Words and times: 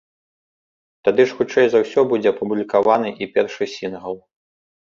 Тады 1.07 1.21
ж 1.31 1.37
хутчэй 1.41 1.67
за 1.73 1.79
ўсё 1.83 2.05
будзе 2.13 2.27
апублікаваны 2.33 3.09
і 3.27 3.31
першы 3.37 3.63
сінгл. 3.75 4.19